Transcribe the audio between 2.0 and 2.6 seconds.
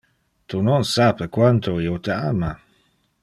te ama.